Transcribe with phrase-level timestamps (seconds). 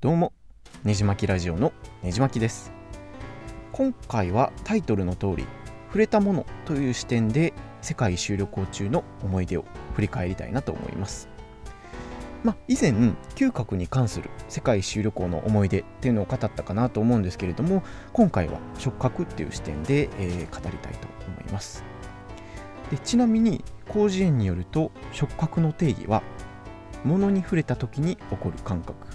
[0.00, 0.32] どうも
[0.84, 1.72] ねじまきラジオの
[2.04, 2.70] ねじまきです。
[3.72, 5.44] 今回はタイトルの通り
[5.88, 9.64] 触れたものという視点で世界一周旅行中の思い出を
[9.94, 11.28] 振り返りたいなと思います。
[12.44, 12.92] まあ、以前
[13.34, 21.82] 嗅覚に関する世界一周旅行の思い出っていうのを語ったかなと思うんですけれども今回は触覚っていう視点で、えー、語りたいと思います。
[22.92, 26.22] でちなみに広辞苑によると触覚の定義は
[27.02, 29.07] 物に触れた時に起こる感覚。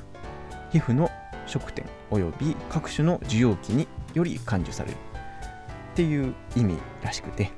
[0.74, 1.12] 皮膚の
[1.46, 4.98] 触点および各種の受容器により感受されるっ
[5.96, 7.52] ていう意味らしくて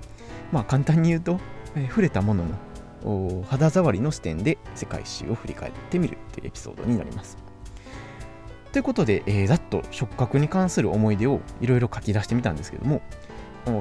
[0.52, 1.40] まあ簡単に言うと、
[1.76, 2.44] えー、触れたもの
[3.06, 7.38] の肌触りの視点で世界史を振り返ってみるというエピソードになります。
[8.74, 13.02] ということで、えー、ざっと触覚に関する思い出をいろいろ書き出してみたんですけども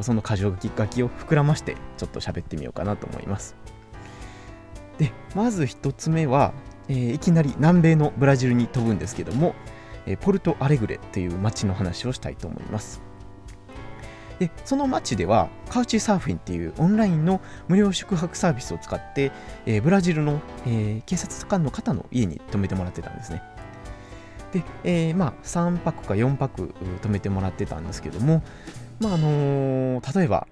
[0.03, 3.57] その箇条書きを膨らましてちょっと喋ってみようかなと思います。
[4.99, 6.53] でまず1つ目は、
[6.89, 9.55] えー、いきなり南米のブラジルに飛ぶんですけども、
[10.07, 13.03] えー、ポルトアレグレという街の話をしたいと思います。
[14.39, 19.31] でその街ではカウチサーフィンっていうオンラインの無料宿泊サービスを使って、
[19.65, 23.43] えー、ブラジルの、え警察官の方の家に泊めてもらってたんですね。
[24.53, 28.43] で、え、まあ3泊か4泊泊めてもらってたんですけども
[29.01, 30.49] まああの、例えば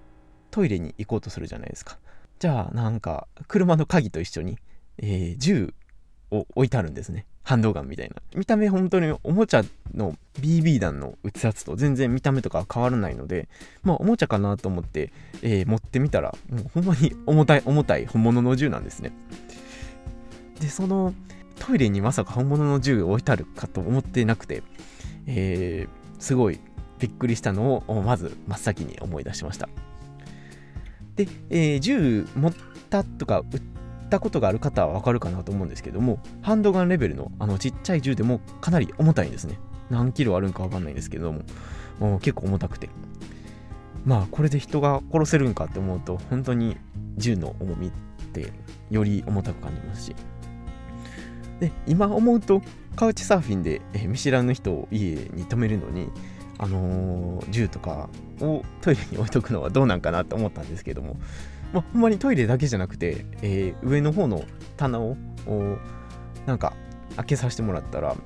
[0.51, 1.99] トイレに行こうとするじゃないですか。
[2.39, 4.59] じゃあなんか車の鍵と一緒に、
[4.99, 5.75] えー、銃
[6.33, 7.27] を置いてあるんですね。
[7.45, 8.17] ハンドガンみたいな。
[8.35, 9.63] 見た目本当におもちゃ
[9.95, 13.49] の BB 弾の撃つやつと全然見た目とかは変わらないので
[13.83, 19.13] まあおもちゃかなと思って、えー、持ってみたらもうほんまに重たい重たい本物の銃なんですね。
[20.61, 21.13] でその
[21.59, 24.63] トイレにまさか本物の銃を置いてあるかと思ってなくて、
[25.27, 26.59] えー、すごい
[26.99, 29.69] びっくりしたのをまず真っ先に思い出しました。
[31.17, 32.53] で、えー、銃持っ
[32.89, 33.61] たとか撃っ
[34.13, 39.59] たことがある方はわかるかなと思うんですけども、ハンドガンレベルのあのちっちゃい銃でもかなり重たいんですね。
[39.91, 41.43] 何キロあるんかわかんないんですけども、
[41.99, 42.91] も結構重たくて。
[44.05, 46.77] まあ、これで人が殺せるんかって思うと、本当に
[47.17, 47.91] 銃の重みっ
[48.33, 48.53] て
[48.91, 50.17] より重たく感じますし。
[51.61, 52.63] で、今思うと、
[52.97, 56.11] カウチサーフィンで見知らぬ人を家に泊めるのに、
[56.59, 58.11] あのー、銃とか
[58.41, 61.17] をトイレに置いとくのはどうなんかなって思ったんですけども、
[61.73, 64.45] まあ、ほんまにトイレだけじゃなくて、えー、上の方の
[64.77, 65.17] 棚を
[66.47, 66.75] なんか
[67.17, 68.17] 開けさせてもらったら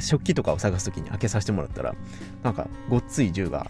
[0.00, 1.94] 食器とかを探す時に開けさせてもらったら
[2.42, 3.66] なんかごっつい銃が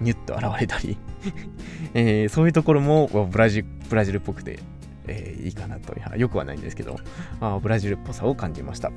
[0.00, 0.96] ニュッと現れたり
[1.94, 4.58] えー、そういうところもブラジブラジルっぽくて、
[5.06, 5.94] えー、いいかなと。
[6.16, 6.96] よくはないんですけど
[7.40, 8.90] あブラジルっぽさを感じました。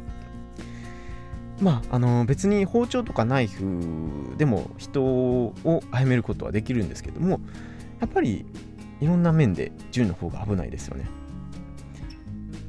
[1.61, 5.53] まあ、あの別に包丁とかナイフでも人を
[5.91, 7.39] 殺めることはできるんですけども
[7.99, 8.45] やっぱり
[8.99, 11.05] いろんな面で銃の方が危ないですよね。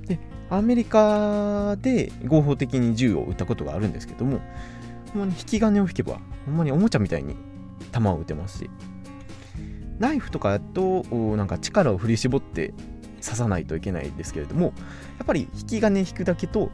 [0.06, 0.18] で
[0.50, 4.40] アメリカで合法的に銃を撃ったことがあるんですけども
[5.12, 7.36] ほんまに引き金を引けばほんまにおもちゃみたいに
[7.92, 8.70] 弾を撃てますし
[9.98, 11.02] ナイフとかだと
[11.36, 12.72] なんか力を振り絞って
[13.20, 16.70] 刺さないといけないですけれどもやっぱり引き金引くだけと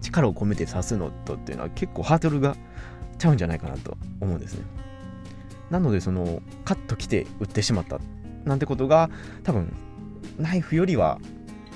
[0.00, 2.56] 力を込めて刺すのとっていうのは結構ハードルが
[3.18, 4.64] ちゃうんじゃないかなと思うんですね
[5.70, 8.00] なのでそのカッと来て撃ってしまった
[8.44, 9.10] なんてことが
[9.42, 9.72] 多分
[10.38, 11.18] ナイフよりは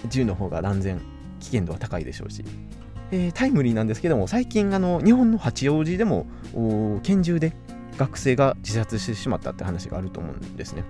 [0.09, 1.01] 銃の方が断然
[1.41, 2.45] 危険度は高いでしょうし、
[3.11, 6.27] えー、タイムリーなんですけども最近あの日本の八王子でも
[7.03, 7.53] 拳銃で
[7.97, 10.85] 学生が自殺してしまったって話があると思うんですね。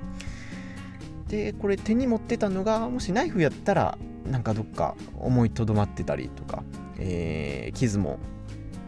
[1.29, 3.99] でこれ手に持ってたのがもしナイフやったら
[4.31, 6.63] なんかどっか思いとどまってたりとか、
[6.99, 8.19] えー、傷も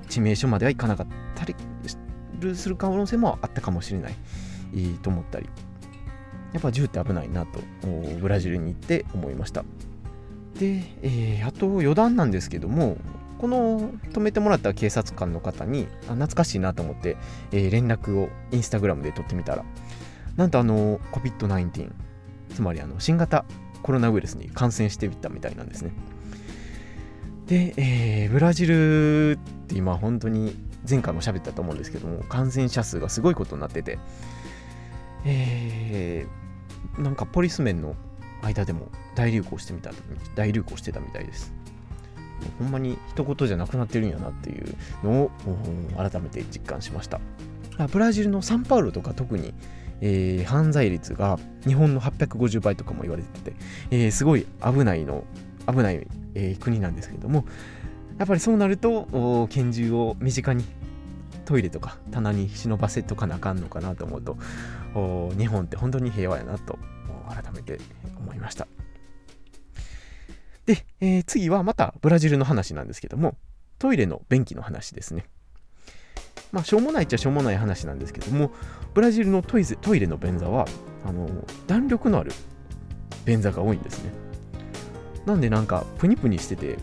[0.09, 1.55] 致命傷まではいかなかったり
[2.55, 4.15] する可能性もあったかもしれない
[5.03, 5.49] と思ったり
[6.53, 7.61] やっぱ銃って危ないなと
[8.21, 9.65] ブラジルに行って思いました
[10.59, 12.97] で、えー、あと余談なんですけども
[13.39, 17.17] この止めてもらった警察官の方にあ懐かしいなと思って、
[17.53, 19.65] えー、連絡をインスタグラムで取ってみたら
[20.37, 21.93] なんとあの COVID-19
[22.55, 23.45] つまりあの新型
[23.83, 25.93] コロナウイルスに感染していったみたいなんですね。
[27.47, 30.57] で、えー、ブラジルって今本当に
[30.89, 33.99] 前回も喋ったと思うんですけども感染者数がすごいことになってて、
[35.25, 37.95] えー、なんかポリス面の
[38.43, 39.91] 間でも大流行してみた
[40.35, 41.53] 大流行してたみたいです。
[42.59, 45.31] ほんまに一言じゃなくなってるんやなっていうのを
[45.97, 47.21] 改めて実感しました。
[47.91, 49.55] ブラジルのサンパウロとか特に
[50.01, 53.57] えー、犯罪率が日本の850倍とかも言われてて、
[53.91, 55.25] えー、すごい危ないの
[55.67, 57.45] 危ない、えー、国なんですけども
[58.19, 60.65] やっぱりそうなると拳銃を身近に
[61.45, 64.37] トイレとか棚に忍ばせとかなあかんのかなと思うと
[65.39, 66.79] 日本って本当に平和やなと
[67.29, 67.79] 改めて
[68.19, 68.67] 思いました
[70.67, 73.37] で、えー、次はまたブラジルの話なんですけども
[73.79, 75.27] トイレの便器の話ですね。
[76.53, 78.51] まあ、しょうもないっちゃしょうもない話なんですけども、
[78.95, 80.67] ブラジルのトイトイレの便座は
[81.05, 81.29] あの
[81.67, 82.33] 弾力のある
[83.25, 84.13] 便座が多いんですね。
[85.27, 86.79] なんでなんかプニプニしてて、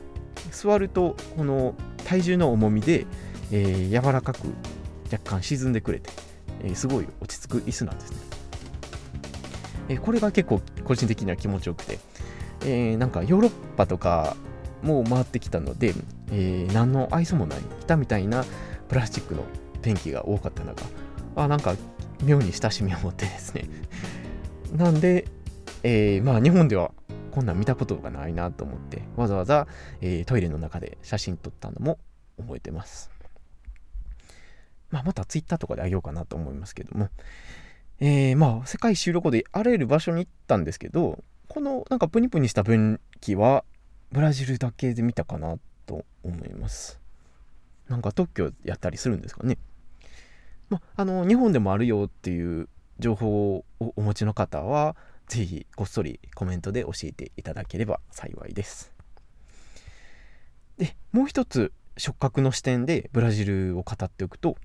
[0.51, 1.75] 座るとこの
[2.06, 3.07] 体重の重みで、
[3.51, 4.48] えー、柔らかく
[5.12, 6.12] 若干沈んでくれて、
[6.63, 8.18] え、すごい落ち着く椅子なんですね。
[9.89, 12.00] え、これが結構個人的には気持ちよくて、
[12.65, 14.36] えなんかヨーロッパとか
[14.81, 15.94] も回ってきたので、
[16.31, 18.45] え何の愛想もない、来たみたいな
[18.88, 19.44] プラスチックの
[19.81, 20.83] ペンキが多かった中、
[21.36, 21.75] あ、なんか
[22.24, 23.66] 妙に親しみを持ってですね。
[24.75, 25.27] なんで、
[25.83, 26.92] え、まあ日本では
[27.31, 29.68] こんなん見たことがないなと思って、わざわざ、
[30.01, 32.00] え、トイレの中で写真撮ったのも
[32.38, 33.12] 覚えてます。
[34.94, 37.10] まあ、またツイッターとかであげようかなと思いますけども、
[38.00, 43.63] えー、まあ世界一周旅行であらゆる場所に行ったんですけど、このなんかプニプニした分岐は
[44.12, 45.57] ブラジルだけで見たかな
[45.88, 47.00] と思います。
[47.88, 49.57] なんか特許やったりするんですかね。
[50.69, 52.69] まあの日本でもあるよっていう
[53.00, 54.95] 情報をお持ちの方は
[55.28, 58.94] 是非こっそりコメントで教えていただければ幸いです。
[60.78, 64.56] でもう一つ触覚の視点でブラジルを語っておくと、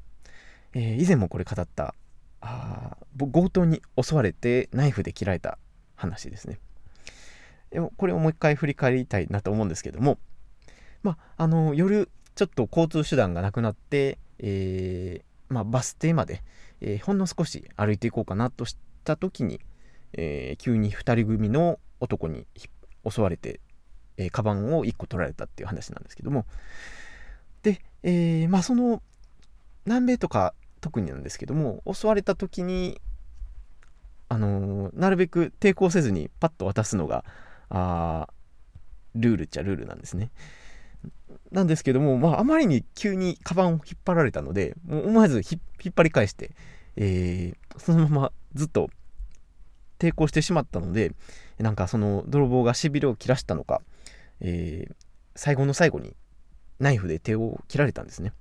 [0.74, 1.94] えー、以前もこれ語った
[2.40, 5.58] あ強盗に襲われてナイフで切られた
[5.96, 6.58] 話ですね。
[7.70, 10.18] でもこれをもう一回振り返りたいなと思うんですけども、
[11.02, 16.42] まあ、あの夜ちょっと交通手段がなくなって、えー、まあ、バス停まで、
[16.80, 19.60] えー、ほんの少し歩いていこうかなとした時に、
[20.12, 22.46] えー、急に2人組の男に
[23.08, 23.60] 襲われて、
[24.16, 26.46] えー、カバンを1個取られたっていう話なんですけども
[27.62, 29.02] で、えー、まあその
[29.88, 33.00] 南米とか特になんですけども襲われた時に
[34.28, 37.24] あのー、なるべく抵抗せずにパッと渡すのが
[37.70, 38.28] あ
[39.14, 40.30] ルールっちゃルールなんですね。
[41.50, 45.58] なんですけども、まあ、あまりに急にカバンを引っ張られたので、もう思わず引
[45.90, 46.50] っ張り返して、
[46.96, 48.90] えー、そのままずっと
[49.98, 51.12] 抵抗してしまったので、
[51.58, 53.80] なんかその泥棒がしびれを切らしたのか、
[54.40, 54.94] えー、
[55.34, 56.14] 最後の最後に
[56.78, 58.32] ナイフで手を切られたんですね。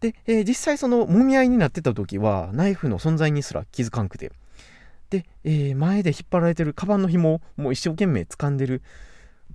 [0.00, 4.30] で、えー、実際そのもみ合いになってた時はナイフの存在にすら気づかんくて、
[5.10, 8.82] で、えー、前で引っ張られてるカバンの紐をもう一生懸命掴んでる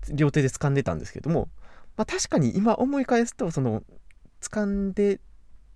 [0.10, 1.50] 両手で掴んでたんですけども、
[1.98, 3.84] まあ、確かに今思い返すとその
[4.42, 5.20] 掴んで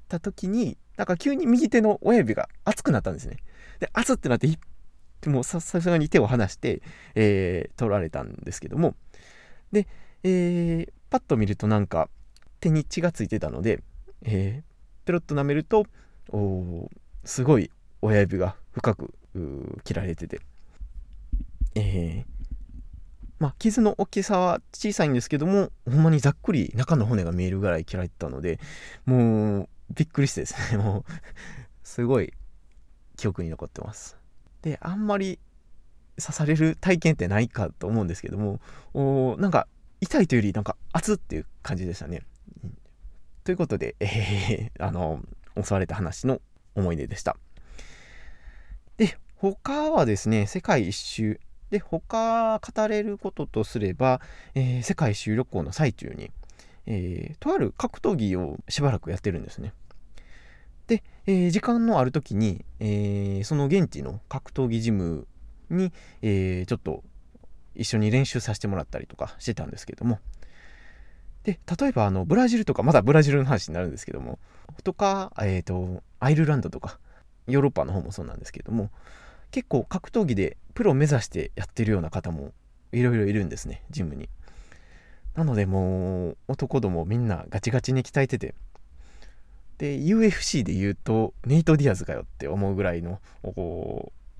[0.07, 3.37] た時になんか急に右手の親指が熱くなったんですね。
[3.79, 4.49] で熱ってなって
[5.27, 6.81] もうさすがに手を離して、
[7.15, 8.95] えー、取られたんですけども
[9.71, 9.87] で、
[10.23, 12.09] えー、パッと見るとなんか
[12.59, 13.81] 手に血がついてたので、
[14.25, 15.85] えー、ペロッと舐めると
[16.29, 16.89] お
[17.23, 19.13] すごい親指が深く
[19.83, 20.41] 切られてて、
[21.75, 22.35] えー、
[23.39, 28.59] まあ、傷の大きさは小さいんですけども、ほんまにざっくり中の骨が見えるぐらい切られてたので、
[29.05, 31.11] もう、びっくりしてですね、 もう
[31.83, 32.33] すごい
[33.17, 34.17] 記憶に残ってます。
[34.61, 35.39] で、あんまり
[36.17, 38.59] 刺される体験ってないかと思うんですけども、
[38.93, 39.67] おなんか、
[40.01, 42.21] 痛いというより、なんか、熱っていう感じでしたね。
[43.45, 45.23] ということで、えー、 あの、
[45.63, 46.41] 襲われた話の
[46.73, 47.37] 思い出でした。
[48.97, 51.39] で、他はですね、世界一周
[51.69, 54.19] で、他語れることとすれば、
[54.55, 56.31] えー、世界一周旅行の最中に、
[56.87, 59.73] えー、とある格闘技をしばらくやってるんですね。
[60.87, 65.27] で、えー、時間のある時に、えその現地の格闘技ジム
[65.69, 67.03] に、えちょっと
[67.75, 70.19] 一緒に練習させてもらったりとかしてたんですけども、
[71.45, 74.39] で、例えばあのブラジルとか、まだブラジルの話になるんですけども、
[74.83, 76.99] とか、えっ、と、アイルランドとか、
[77.47, 78.89] ヨーロッパの方もそうなんですけども、
[79.51, 82.51] 結構格闘技でプロを目指してやってるような方も
[82.91, 84.27] いろいろいるんですねジムに。
[85.33, 88.53] なのでもう男どもみんなガチガチに鍛えてて。
[89.77, 93.19] で UFC で言うとネイト・ディアズかよって思うぐらいの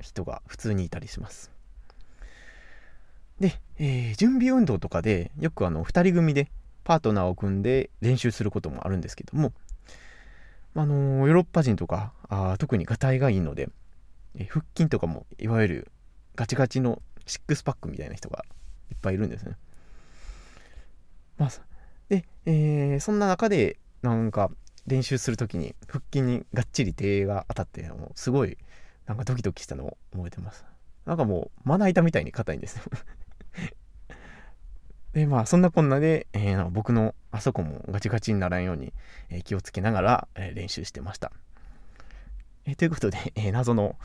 [0.01, 1.51] 人が普通にいたりします。
[3.39, 6.49] で、えー、準備運動とかでよくあの2人組で
[6.85, 9.51] パートナーを組んで練習することもあるんですけども
[10.75, 13.69] あのヨーロッパ人とかあ特にがたいがいいので
[14.49, 15.91] 腹筋とかもいわゆる
[16.35, 18.45] ガチガチのシックスパックみたいな人が
[18.91, 19.55] いっぱいいるんですね。
[21.37, 21.49] まあ、
[22.09, 24.51] で、えー、そんな中でなんか
[24.85, 28.57] 練習する時に腹筋にがっちり手が当たってもうすごい
[29.07, 30.65] なんかドキドキしたのを覚えてます。
[31.05, 32.83] なんかもうまな板みたいに硬いんですよ
[35.15, 38.91] でまあそんなこんなで、えー、僕のあそこもガチガチにならんように、
[39.29, 41.31] えー、気をつけながら、えー、練習してました。
[42.65, 43.95] えー、ということで、えー、謎の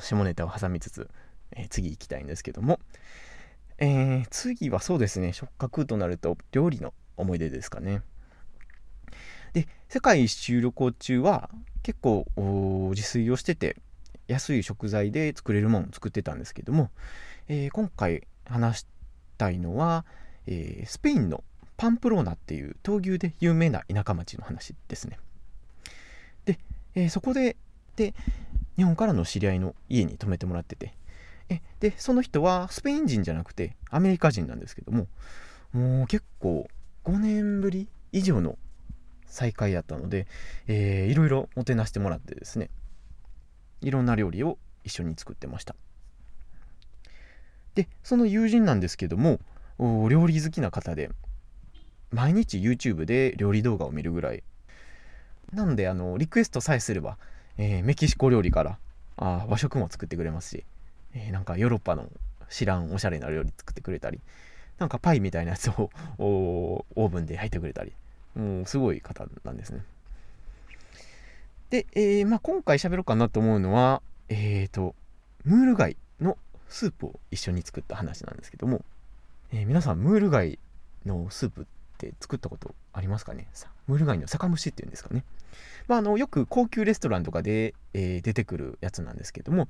[0.00, 1.10] 下ネタを挟みつつ、
[1.52, 2.80] えー、次行きたいんですけども、
[3.76, 8.00] え次はそうですね触覚となると料理の思い出ですかね。
[9.52, 11.50] で世界一周旅行中は
[11.82, 12.24] 結構
[12.94, 13.76] 自炊をしてて
[14.26, 16.88] 安い食材で作れるものを作ってたんですけども、
[17.48, 18.86] えー、今回話し
[19.36, 20.06] たいのは、
[20.46, 21.44] えー、スペインの
[21.76, 25.18] パンプローナっていう闘牛で有名な田舎町の話ですね。
[26.44, 26.58] で、
[26.94, 27.56] えー、そこで
[27.96, 28.14] で
[28.76, 30.94] 日本からの知り合いの家に泊めてもらってて。
[31.50, 35.08] えでその人はスペイン人じゃなくてアメリカ人なんですけども
[35.72, 36.68] もう結構
[37.04, 38.56] 5年ぶり以上の
[39.26, 40.26] 再会やったので、
[40.66, 42.70] えー、いろいろもてなしてもらってですね。
[43.80, 45.74] いろんな料理を一緒に作ってました。
[47.74, 49.38] でその友人なんですけども
[49.82, 51.10] お料理好きな方で。
[52.12, 54.42] 毎日 YouTube で料理動画を見るぐらい。
[55.54, 57.16] なのであのリクエストさえすれば、
[57.56, 58.78] えー、メキシコ料理から
[59.16, 60.64] あ和食も作ってくれますし、
[61.14, 62.08] えー、なんかヨーロッパの
[62.48, 64.20] 知らんおしゃれな料理作ってくれたり
[64.78, 67.92] なんかパイみたいなやつを オーブンで焼いてくれたり。
[68.34, 69.82] もうすごい方なんですね。
[71.70, 74.94] で、えー、まあ、今回喋ろうかなと思うのはえっ、ー、と
[75.44, 76.36] ムール貝の
[76.68, 78.84] スープを一緒に作った話なんですけども、
[79.52, 80.58] えー、皆さんムール貝
[81.04, 81.64] のスープっ
[81.98, 83.48] て作ったことありますかね？
[83.88, 85.24] ムール貝の酒蒸しっていうんですかね？
[85.88, 89.68] まあ、あのよく高級レストランとかで、えー、出てくるやつなんですけども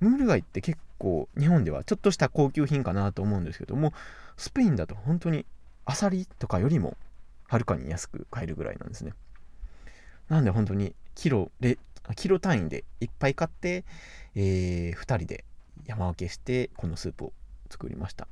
[0.00, 3.92] ムール貝って結構日本ではちょっとした高級品かなと思うんですけども
[4.38, 5.44] スペインだと本当に
[5.84, 6.96] アサリとかよりも
[7.48, 9.12] はるかに安く買えるぐらいなんですね。
[10.28, 11.78] なんで本当にキロで
[12.16, 13.84] キロ単位でいっぱい買って、
[14.34, 15.44] えー、2人で
[15.84, 17.32] 山分けしてこのスープを
[17.70, 18.26] 作りました。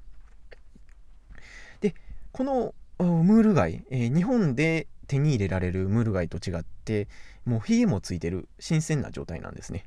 [2.34, 7.06] このムール貝、えー、日本で手に入れられるムール貝と違って
[7.44, 9.84] もうヒゲもついてる新鮮な状態なんですね。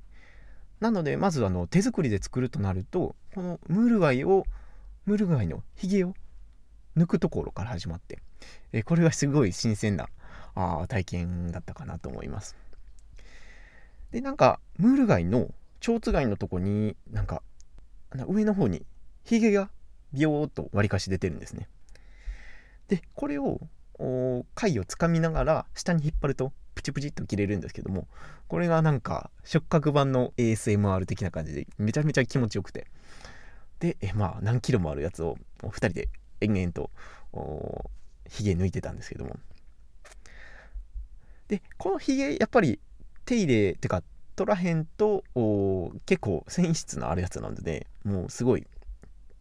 [0.79, 4.45] なのでまずあの手作りで作るとなるとこのムール貝を
[5.05, 6.13] ムール貝のヒゲを
[6.95, 8.19] 抜くところから始まって、
[8.71, 10.07] えー、これがすごい新鮮な
[10.55, 12.55] あ体験だったかなと思います。
[14.11, 15.49] でなんかムール貝の
[15.81, 17.41] 蝶つ貝のとこになんか
[18.25, 18.85] 上の方に
[19.25, 19.69] ヒゲが
[20.13, 21.67] ビヨーっと割りかし出てるんですね。
[22.87, 23.59] でこれを
[24.55, 28.07] 貝をつかみながら下に引っ張るとプチプチっと切れるんですけども
[28.47, 32.87] これがなんか触覚版の ASMR 的な感じでめちゃめちゃ気持ちよくて。
[33.79, 36.09] でえまあ何キロもあるやつを2人で
[36.41, 36.89] 延々と
[38.27, 39.37] ヒゲ抜いてたんですけども。
[41.47, 42.79] でこのヒゲやっぱり
[43.25, 44.01] 手入れってか
[44.35, 45.23] 取らへんと
[46.05, 48.65] 結構繊維質のあるやつなんで、ね、もうすごい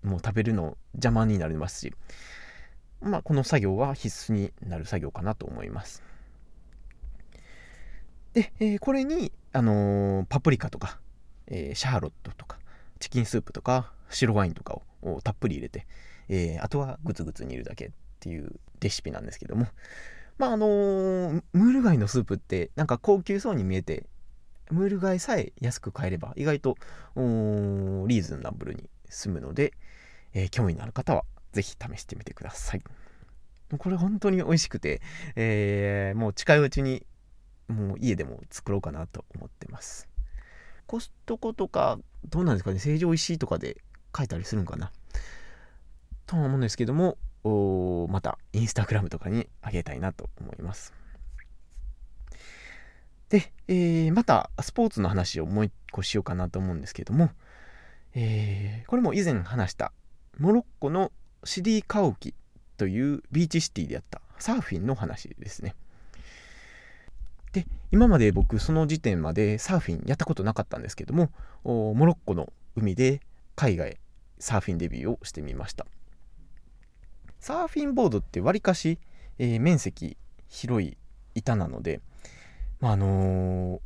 [0.03, 1.95] もう食べるの邪魔になりますし。
[3.01, 6.03] まあ、この作業は必須になる作業かなと思います。
[8.33, 10.99] で、えー、これに、あのー、パプリカとか、
[11.47, 12.59] えー、シャーロットとか、
[12.99, 15.87] チキンスープとか、白ワインとかをたっぷり入れて、
[16.29, 19.67] えあとはグツグツ煮るだけっていうレシピなんですけども、
[20.39, 24.07] まああのムール貝のスープってなんか高級そうに見えて、
[24.71, 26.77] ムール貝さえ安く買えれば意外と
[27.17, 29.73] リーズナブルに済むので、
[30.35, 31.25] え興味のある方は
[31.57, 32.83] ぜひ試してみてください。
[33.79, 35.01] これ本当に美味しくて、
[35.35, 37.07] えー、もう近いうちに
[37.67, 40.07] もう家でも作ろうかなと思ってます。
[40.87, 41.99] コストコとか、
[42.29, 43.79] どうなんですかね、成城石井とかで
[44.17, 44.93] 書いたりするんかな？
[46.27, 47.17] とは思うんですけども、
[48.09, 50.93] またインスタグラムとかにあげたいなと思います。
[53.31, 57.31] で、えー、またスポーツの話をもう一個しようかなと思うんですけども、
[58.15, 59.93] えー、これも以前話した
[60.39, 61.11] モロッコの
[61.47, 62.35] シディカオキ
[62.77, 65.75] というビーチシティでやったサーフィンの話ですね。
[67.53, 71.31] で今まで僕その時点までサーフィンやったことなかったんですけども
[71.65, 73.23] モロッコの海で
[73.55, 73.97] 海外
[74.39, 75.87] サーフィンデビューをしてみました
[77.41, 78.99] サーフィンボードってわりかし、
[79.39, 80.99] えー、面積広い
[81.35, 82.01] 板なので、
[82.81, 83.81] まあ、の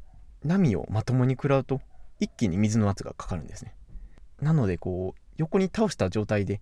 [0.45, 1.81] ー、波をまともに食らうと
[2.19, 3.73] 一気に水の圧がかかるんですね
[4.43, 6.61] なのでこう横に倒した状態で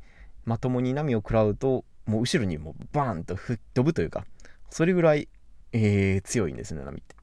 [0.48, 4.24] まともに波を食らうともう後ろにもうバーンと吹っ飛ぶというか
[4.70, 5.28] それぐらい、
[5.72, 7.16] えー、強いんですね波って。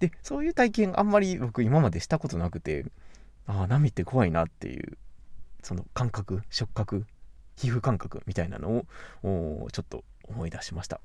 [0.00, 2.84] でそういう体験あんまり僕今までしたことなくて
[3.46, 4.98] ああ波って怖いなっていう
[5.62, 7.06] その感覚触覚
[7.56, 8.84] 皮膚感覚みたいなの
[9.22, 11.00] をちょっと思い出しました。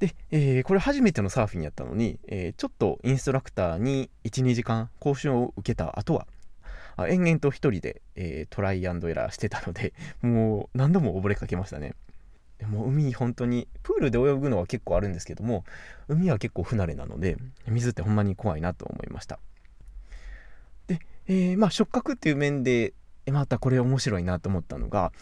[0.00, 6.26] で、えー、これ初めてのサーフィンやったのに、えー、ちょっとインストラクターに12時間講習を受けた後は
[7.08, 11.94] 延々と一人で、えー、トライアンドエラーしてたので、 もう何度も溺れかけましたね。
[12.58, 15.64] でも海本当に、プールで泳ぐのは結構あるんですけども、
[16.08, 17.36] 海は結構不慣れなので、
[17.66, 19.38] 水ってほんまに怖いなと思いました。
[20.86, 22.94] で、えー、まあ触覚っていう面で、
[23.30, 25.12] またこれ面白いなと思ったのが、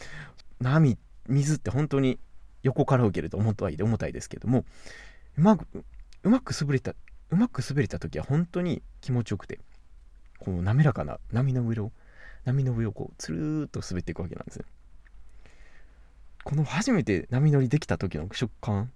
[0.60, 0.98] 波、
[1.28, 2.18] 水って本当に
[2.62, 4.64] 横から受けると重たいで重たいですけども
[5.36, 5.66] うまく
[6.22, 6.94] うまく滑れた
[7.30, 9.60] うまく滑れた時は本当に気持ちよくて
[10.42, 11.92] こう滑らかな波の上を
[12.44, 14.64] 波の上をこうつるーっと滑っていくわけなんですね。
[16.42, 18.90] この初めて波乗りできた時の食感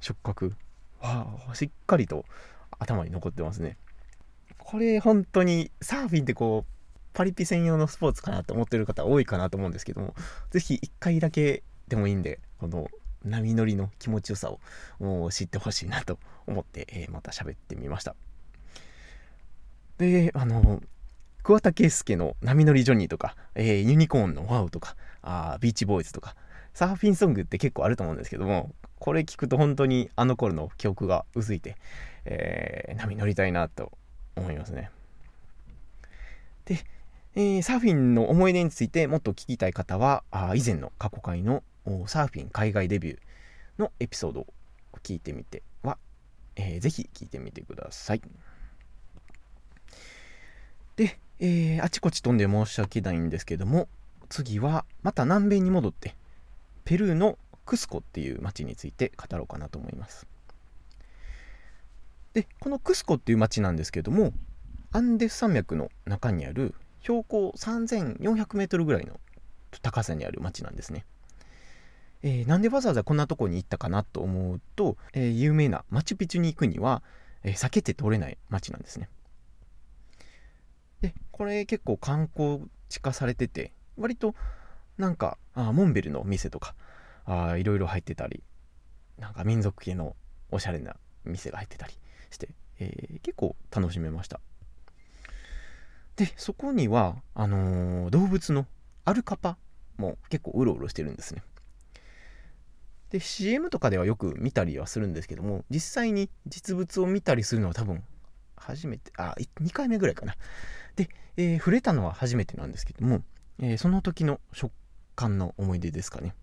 [0.00, 0.54] 触覚
[0.98, 2.24] はしっかりと
[2.78, 3.76] 頭に残ってますね。
[4.58, 6.72] これ本当にサーフィンってこう
[7.12, 10.14] パリピ専用のスポーツかなと思ってる方多いかなと思うんですけども
[10.50, 12.88] 是非1回だけでもいいんでこの
[13.24, 18.16] 波乗りの気持ちよさを知ってほしいなと思って、えー、また喋ってみました。
[19.98, 20.82] であの
[21.42, 26.34] 桑田佳祐の「波乗りジョニー」とか、えー、ユニコーンの「ワウ」とかあビーチボーイズとか
[26.74, 31.76] サーフィンソングって結構あると思うんですけどもこれ聞くと本当にあの頃の記憶がうずいて、
[32.24, 33.92] えー、波乗りたいなと
[34.34, 34.90] 思いますね
[36.64, 36.84] で、
[37.34, 41.62] えー、サーフィンの思い出についてもっと聞きたい方はあ以前の過去回の
[42.06, 43.18] サーフィン海外デビュー
[43.78, 44.46] のエピソードを
[45.02, 45.96] 聞いてみては、
[46.56, 48.22] えー、ぜひ聞いてみてください。
[50.96, 53.88] で、えー、あちこち飛んで申し訳ないんですけども
[54.28, 56.14] 次はまた南米に戻って
[56.84, 60.26] ペルーのクスコっていう町について語ろうかなと思います。
[62.32, 64.32] でこのクスコっていう町なんですけども
[64.92, 69.18] アンデス山脈の中にある標高3400メートルぐらいの
[69.82, 71.04] 高さにある町なんですね。
[72.22, 77.02] えー、なんでわざわざこんなとこに行ったかなと思うと、えー、有名なマチュピチュに行くには、
[77.42, 79.08] えー、避けて通れない町なんですね。
[81.06, 84.34] でこれ結構観光地化されてて割と
[84.98, 86.74] なんかあモンベルの店とか
[87.24, 88.42] あいろいろ入ってたり
[89.18, 90.16] なんか民族系の
[90.50, 91.94] おしゃれな店が入ってたり
[92.30, 92.48] して、
[92.80, 94.40] えー、結構楽しめました。
[96.16, 98.66] でそこにはあのー、動物の
[99.04, 99.58] アルカパ
[99.98, 101.42] も結構うろうろしてるんですね。
[103.10, 108.02] で CM とかではよく見たりはするんですけども実際に実物を見たりするのは多分
[108.56, 110.34] 初めてあ2回目ぐらいかな。
[110.96, 113.22] で、えー、触れたのは初めてなんですけども、
[113.58, 114.72] えー、その時の食
[115.14, 116.34] 感の思い出ですかね。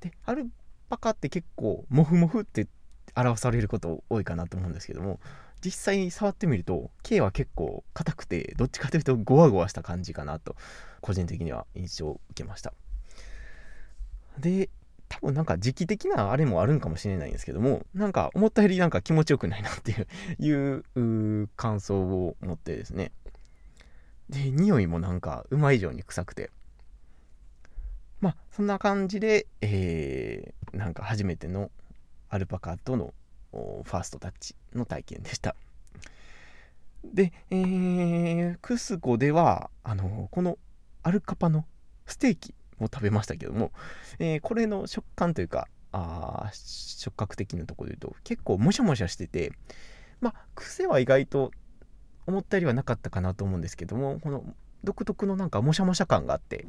[0.00, 0.48] でアル
[0.88, 2.68] パカって結構モフモフって
[3.16, 5.20] 表されること多いかなと思うんですけども
[5.64, 10.56] 実際に触ってみると毛は結構硬くてどっちかというとゴワゴワした感じかなと
[11.00, 12.74] 個人的には印象を受けました。
[14.38, 14.68] で
[15.20, 20.06] 多分なんか時期的なあれもあるんかもしれないんですけどもなんか思ったよりなんか気持ちよくないなっていう
[20.38, 23.12] いう感想を持ってですね。
[24.30, 26.50] で匂いもなんかうまい以上に臭くて。
[28.20, 31.70] まあそんな感じで、えー、なんか初めての
[32.30, 33.12] アルパカとの
[33.52, 35.54] ファーストタッチの体験でした。
[37.04, 40.58] で、えー、クスコではあのこの
[41.02, 41.66] アルカパの
[42.06, 43.72] ステーキを食べましたけども、
[44.18, 49.52] えー、これの食感というかあ触覚的なとこで言うと結構もしゃもしゃしてて
[50.20, 51.52] まあ癖は意外と
[52.26, 54.44] 思ったよりはなかったかなと思うんですけどもこの
[54.82, 56.66] 独特のなんかもしゃもしゃ感があって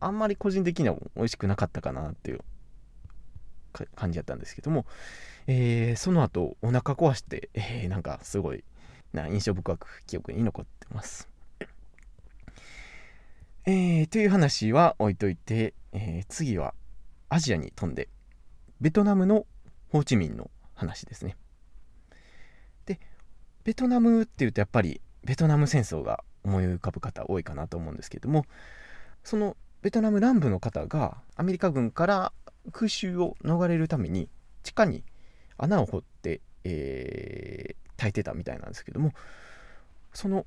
[0.00, 2.40] あんまり個人的には美味しくなかったかなっていう
[3.94, 4.86] 感じだったんですけども、
[5.46, 8.64] えー、その後お腹壊して、えー、なんかすごい
[9.12, 11.28] な印象深く記憶に残ってます。
[13.66, 16.74] えー、という話は置いといて、えー、次は
[17.30, 18.08] アジアに飛んで
[18.80, 19.46] ベトナムの
[19.88, 21.36] ホーチミンの話ですね。
[22.84, 23.00] で
[23.64, 28.44] ベトナムっていうとやっぱりベトナム戦争が思い浮かぶ方多いかなと思うんですけども
[29.22, 32.32] そのベトナム南部の方がアメリカ軍から
[32.72, 34.28] 空襲を逃れるために
[34.62, 35.02] 地下に
[35.56, 39.12] 穴を掘って、えー、炊いてたみたいなんですけども
[40.12, 40.44] その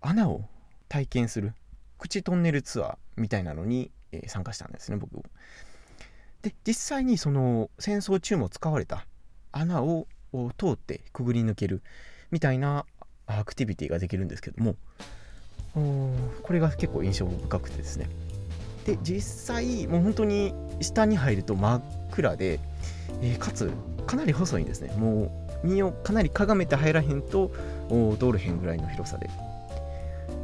[0.00, 0.44] 穴を
[0.92, 1.54] 体験する
[1.96, 5.22] 口トンネルツアーみたいなのに、え、参加したんですね僕
[6.42, 9.06] で実際にその戦争中も使われた
[9.52, 10.06] 穴を
[10.58, 11.82] 通ってくぐり抜ける
[12.30, 12.84] みたいな
[13.26, 14.76] アクティビティができるんですけども
[16.42, 18.10] これが結構印象深くてですね。
[18.84, 20.52] で実際もう本当に
[20.82, 22.60] 下に入ると真っ暗で、
[23.22, 23.70] えー、かつ
[24.06, 24.92] かなり細いんですね。
[24.98, 27.50] もう身をかなりかがめて入らへんと
[28.18, 29.30] 通るへんぐらいの広さで。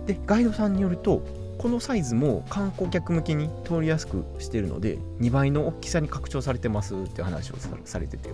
[0.09, 1.23] でガイドさんによると
[1.59, 8.31] このサイズも観光客向けに通りやすくしてるので2倍の大きさに拡張されてますって話をされてて。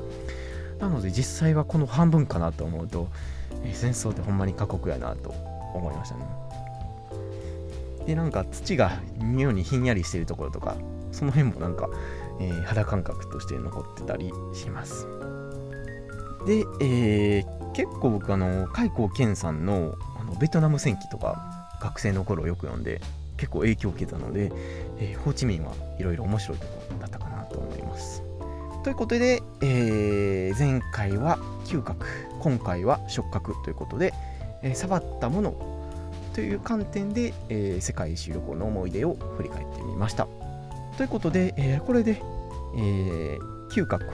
[0.80, 3.08] なので実際はこの半分かなと思うと、
[3.64, 5.30] え、戦争ってほんまに過酷やなと
[5.72, 6.26] 思いましたね。
[8.06, 10.76] でなんか土が妙にひんやりしてるところとか
[11.10, 11.88] その辺もなんか、
[12.38, 15.06] えー、肌感覚として残ってたりします。
[16.46, 21.53] で、えー、結構僕あの海光健さんのあのベトナム戦記とか
[21.84, 23.00] 学生の頃よく読んで
[23.36, 24.50] 結構影響を受けたので、
[24.98, 28.22] えー、ホーチミンはいろいろ面白いところだったかなと思います。
[28.82, 32.06] ということで、えー、前回は嗅覚
[32.40, 34.14] 今回は触覚ということで、
[34.62, 35.54] えー、触ったもの
[36.34, 40.26] という観点で、えー、世界一周旅行の思い出を振り返ってみました。
[40.96, 42.22] ということで、え、これで、
[42.78, 43.38] え、
[43.70, 44.06] 嗅覚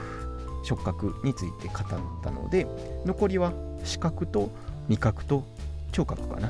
[0.63, 1.85] 触覚について語っ
[2.23, 2.67] たので
[3.05, 3.51] 残りは
[3.83, 4.49] 視覚と
[4.87, 5.43] 味覚と
[5.91, 6.49] 聴覚かな。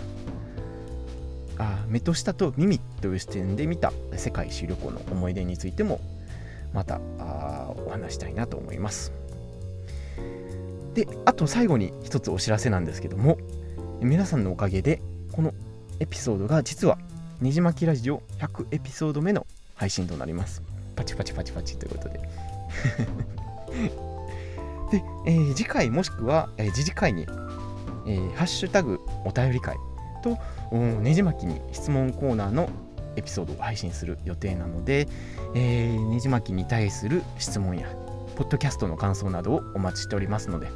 [1.62, 6.00] あ目と舌と耳という視点で見た世界一周旅行の思い出についても
[6.74, 9.14] またあお話したいなと思います。
[10.96, 13.38] であと最後に一つお知らせなんですけども
[14.02, 15.54] 皆さんのおかげでこの
[16.00, 16.98] エピソードが実は
[17.40, 19.46] ねじまきラジオ100エピソード目の
[19.76, 20.64] 配信となります。
[20.96, 22.20] パチパチパチパチということで。
[24.92, 29.78] で、えー、次回もしくは、えー、次次回に、えー、ハッシュタグお便り会
[30.22, 30.38] と
[30.76, 32.70] ねじ巻きに質問コーナーの
[33.16, 35.08] エピソードを配信する予定なので、
[35.54, 37.88] えー、ねじ巻きに対する質問や
[38.36, 40.68] ポッドキャストの感想などをお待ちしておりますので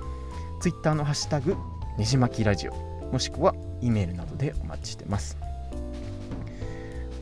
[0.61, 1.55] Twitter のハッシュタグ
[1.97, 2.73] ねじ巻きラジオ
[3.11, 5.37] もしくは E メールなどでお待ちしてます。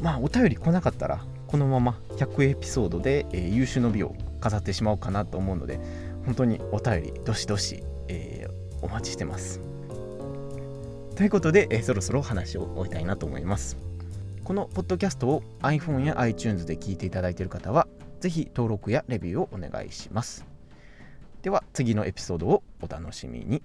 [0.01, 5.79] まあお便り来なかったらこのまま100エピソードで、えー、優秀の美を飾ってしまおうかなと思うので
[6.25, 9.72] 本当にお便りどしどし、えー、お待ちしてます。
[11.15, 13.77] ということで、え、そろそろ話を終えたいなと思います。
[14.43, 17.87] このポッドキャストを iPhone や iTunes で聞いていただいている方は、
[18.19, 20.43] ぜひ登録やレビューをお願いします。
[21.43, 23.61] では次のエピソードをお楽しみに。